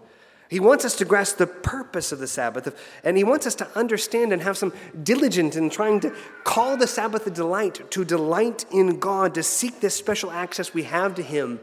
[0.50, 3.78] He wants us to grasp the purpose of the Sabbath, and he wants us to
[3.78, 8.66] understand and have some diligence in trying to call the Sabbath a delight, to delight
[8.72, 11.60] in God, to seek this special access we have to him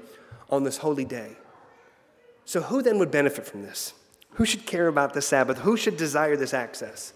[0.51, 1.36] on this holy day.
[2.44, 3.94] So, who then would benefit from this?
[4.34, 5.59] Who should care about the Sabbath?
[5.59, 7.12] Who should desire this access?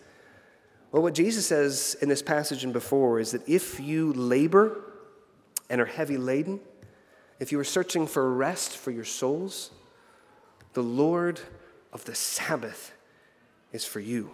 [0.92, 4.80] Well, what Jesus says in this passage and before is that if you labor
[5.68, 6.60] and are heavy laden,
[7.40, 9.70] if you are searching for rest for your souls,
[10.74, 11.40] the Lord
[11.92, 12.92] of the Sabbath
[13.72, 14.30] is for you.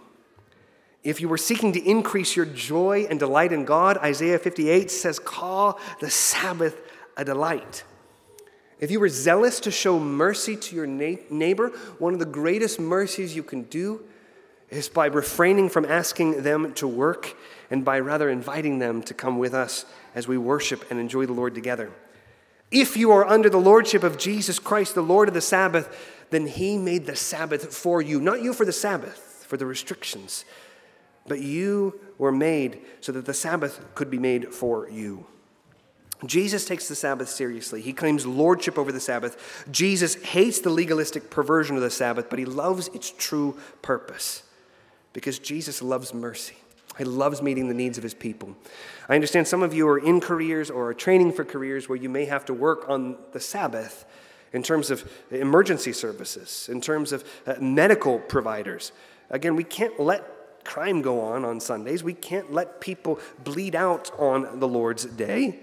[1.03, 5.17] If you were seeking to increase your joy and delight in God, Isaiah 58 says,
[5.17, 6.79] Call the Sabbath
[7.17, 7.83] a delight.
[8.81, 11.69] If you were zealous to show mercy to your neighbor,
[11.99, 14.03] one of the greatest mercies you can do
[14.71, 17.37] is by refraining from asking them to work
[17.69, 21.33] and by rather inviting them to come with us as we worship and enjoy the
[21.33, 21.91] Lord together.
[22.71, 26.47] If you are under the lordship of Jesus Christ, the Lord of the Sabbath, then
[26.47, 30.43] he made the Sabbath for you, not you for the Sabbath, for the restrictions,
[31.27, 35.27] but you were made so that the Sabbath could be made for you.
[36.25, 37.81] Jesus takes the Sabbath seriously.
[37.81, 39.65] He claims lordship over the Sabbath.
[39.71, 44.43] Jesus hates the legalistic perversion of the Sabbath, but he loves its true purpose
[45.13, 46.55] because Jesus loves mercy.
[46.97, 48.55] He loves meeting the needs of his people.
[49.09, 52.09] I understand some of you are in careers or are training for careers where you
[52.09, 54.05] may have to work on the Sabbath
[54.53, 58.91] in terms of emergency services, in terms of uh, medical providers.
[59.29, 62.03] Again, we can't let crime go on on Sundays.
[62.03, 65.59] We can't let people bleed out on the Lord's day.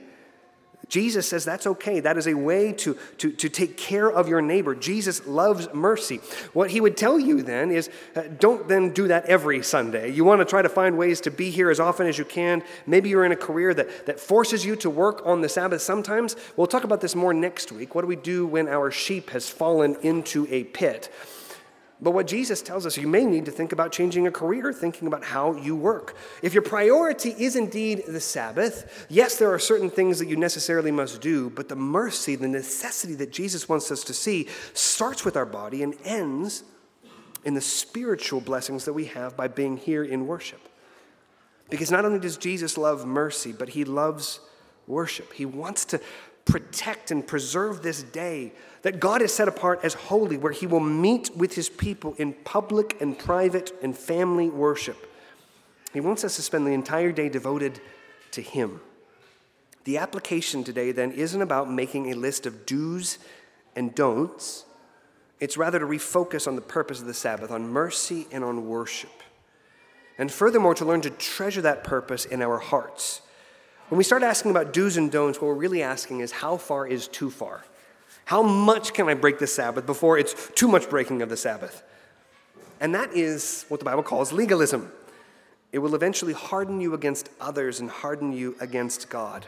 [0.88, 2.00] Jesus says that's okay.
[2.00, 4.74] That is a way to, to, to take care of your neighbor.
[4.74, 6.16] Jesus loves mercy.
[6.52, 10.10] What he would tell you then is uh, don't then do that every Sunday.
[10.10, 12.62] You want to try to find ways to be here as often as you can.
[12.86, 16.36] Maybe you're in a career that, that forces you to work on the Sabbath sometimes.
[16.56, 17.94] We'll talk about this more next week.
[17.94, 21.10] What do we do when our sheep has fallen into a pit?
[22.00, 25.08] But what Jesus tells us, you may need to think about changing a career, thinking
[25.08, 26.16] about how you work.
[26.42, 30.92] If your priority is indeed the Sabbath, yes, there are certain things that you necessarily
[30.92, 35.36] must do, but the mercy, the necessity that Jesus wants us to see starts with
[35.36, 36.62] our body and ends
[37.44, 40.60] in the spiritual blessings that we have by being here in worship.
[41.68, 44.40] Because not only does Jesus love mercy, but he loves
[44.86, 45.32] worship.
[45.32, 46.00] He wants to
[46.48, 50.80] protect and preserve this day that God has set apart as holy, where He will
[50.80, 55.12] meet with His people in public and private and family worship.
[55.92, 57.80] He wants us to spend the entire day devoted
[58.32, 58.80] to Him.
[59.84, 63.18] The application today then isn't about making a list of do's
[63.76, 64.64] and don'ts.
[65.40, 69.22] It's rather to refocus on the purpose of the Sabbath, on mercy and on worship.
[70.18, 73.22] And furthermore, to learn to treasure that purpose in our hearts.
[73.88, 76.86] When we start asking about do's and don'ts, what we're really asking is how far
[76.86, 77.64] is too far?
[78.26, 81.82] How much can I break the Sabbath before it's too much breaking of the Sabbath?
[82.80, 84.92] And that is what the Bible calls legalism.
[85.72, 89.46] It will eventually harden you against others and harden you against God.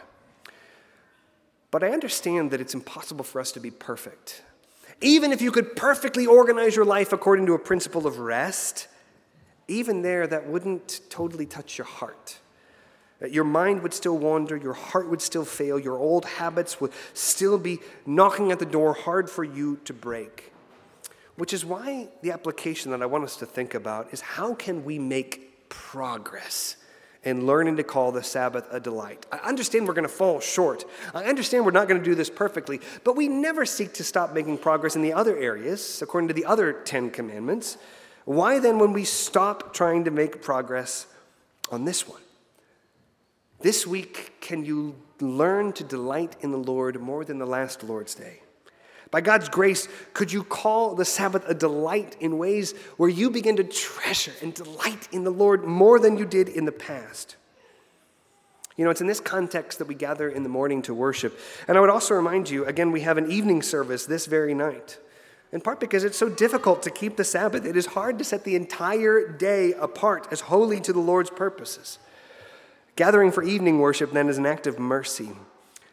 [1.71, 4.43] But I understand that it's impossible for us to be perfect.
[5.03, 8.89] Even if you could perfectly organize your life according to a principle of rest,
[9.69, 12.39] even there, that wouldn't totally touch your heart.
[13.29, 17.59] Your mind would still wander, your heart would still fail, your old habits would still
[17.59, 20.53] be knocking at the door, hard for you to break.
[21.37, 24.85] Which is why the application that I want us to think about is how can
[24.85, 26.77] we make progress
[27.23, 29.27] in learning to call the Sabbath a delight?
[29.31, 30.85] I understand we're going to fall short.
[31.15, 34.33] I understand we're not going to do this perfectly, but we never seek to stop
[34.33, 37.77] making progress in the other areas, according to the other Ten Commandments.
[38.25, 41.07] Why then, when we stop trying to make progress
[41.71, 42.21] on this one?
[43.61, 48.15] This week, can you learn to delight in the Lord more than the last Lord's
[48.15, 48.41] Day?
[49.11, 53.57] By God's grace, could you call the Sabbath a delight in ways where you begin
[53.57, 57.37] to treasure and delight in the Lord more than you did in the past?
[58.77, 61.39] You know, it's in this context that we gather in the morning to worship.
[61.69, 64.99] And I would also remind you again, we have an evening service this very night.
[65.53, 67.67] In part because it's so difficult to keep the Sabbath.
[67.67, 71.99] It is hard to set the entire day apart as holy to the Lord's purposes.
[72.97, 75.31] Gathering for evening worship then is an act of mercy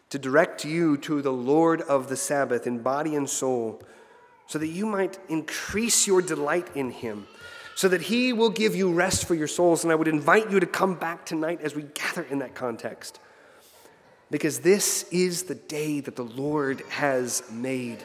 [0.10, 3.82] to direct you to the Lord of the Sabbath in body and soul,
[4.48, 7.28] so that you might increase your delight in Him,
[7.76, 9.84] so that He will give you rest for your souls.
[9.84, 13.20] And I would invite you to come back tonight as we gather in that context,
[14.32, 18.04] because this is the day that the Lord has made.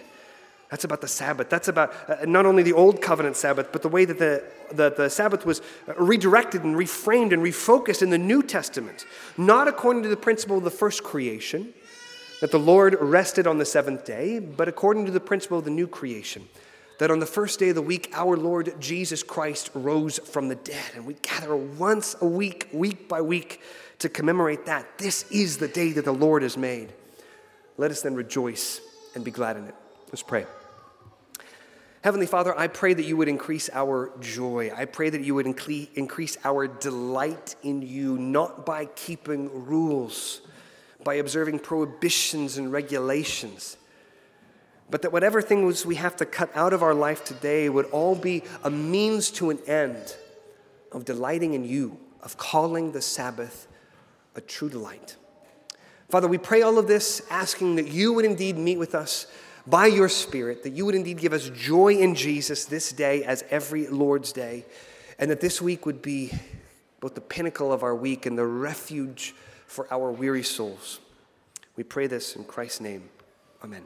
[0.73, 1.51] That's about the Sabbath.
[1.51, 4.43] That's about uh, not only the Old Covenant Sabbath, but the way that the,
[4.73, 5.61] the, the Sabbath was
[5.99, 9.05] redirected and reframed and refocused in the New Testament.
[9.37, 11.75] Not according to the principle of the first creation,
[12.41, 15.70] that the Lord rested on the seventh day, but according to the principle of the
[15.70, 16.49] new creation,
[16.99, 20.55] that on the first day of the week, our Lord Jesus Christ rose from the
[20.55, 20.93] dead.
[20.95, 23.61] And we gather once a week, week by week,
[23.99, 24.97] to commemorate that.
[24.97, 26.95] This is the day that the Lord has made.
[27.77, 28.81] Let us then rejoice
[29.14, 29.75] and be glad in it.
[30.11, 30.47] Let's pray.
[32.03, 34.72] Heavenly Father, I pray that you would increase our joy.
[34.76, 40.40] I pray that you would increase our delight in you, not by keeping rules,
[41.05, 43.76] by observing prohibitions and regulations,
[44.90, 48.16] but that whatever things we have to cut out of our life today would all
[48.16, 50.16] be a means to an end
[50.90, 53.68] of delighting in you, of calling the Sabbath
[54.34, 55.14] a true delight.
[56.09, 59.28] Father, we pray all of this asking that you would indeed meet with us
[59.66, 63.44] by your Spirit, that you would indeed give us joy in Jesus this day as
[63.50, 64.64] every Lord's Day,
[65.18, 66.32] and that this week would be
[67.00, 69.34] both the pinnacle of our week and the refuge
[69.66, 71.00] for our weary souls.
[71.76, 73.08] We pray this in Christ's name.
[73.62, 73.82] Amen.